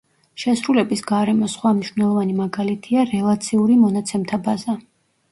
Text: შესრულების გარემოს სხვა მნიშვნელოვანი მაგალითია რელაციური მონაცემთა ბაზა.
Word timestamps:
შესრულების 0.43 1.01
გარემოს 1.09 1.51
სხვა 1.57 1.73
მნიშვნელოვანი 1.79 2.37
მაგალითია 2.39 3.03
რელაციური 3.11 3.75
მონაცემთა 3.83 4.41
ბაზა. 4.49 4.75